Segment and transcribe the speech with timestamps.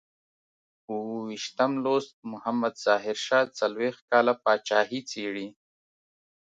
[0.91, 5.47] اوو ویشتم لوست محمد ظاهر شاه څلویښت کاله پاچاهي څېړي.